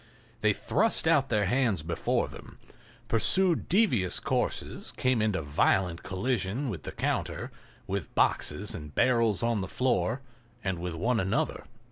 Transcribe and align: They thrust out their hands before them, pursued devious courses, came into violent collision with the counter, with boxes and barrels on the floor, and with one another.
They 0.41 0.51
thrust 0.51 1.07
out 1.07 1.29
their 1.29 1.45
hands 1.45 1.83
before 1.83 2.27
them, 2.27 2.57
pursued 3.07 3.69
devious 3.69 4.19
courses, 4.19 4.91
came 4.97 5.21
into 5.21 5.43
violent 5.43 6.01
collision 6.01 6.71
with 6.71 6.81
the 6.81 6.91
counter, 6.91 7.51
with 7.85 8.15
boxes 8.15 8.73
and 8.73 8.95
barrels 8.95 9.43
on 9.43 9.61
the 9.61 9.67
floor, 9.67 10.21
and 10.63 10.79
with 10.79 10.95
one 10.95 11.19
another. 11.19 11.65